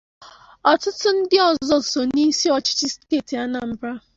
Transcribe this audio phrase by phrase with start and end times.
[0.71, 3.91] Ọtụtụ ndị ọzọ so n'isi ọchịchị steeti Anambra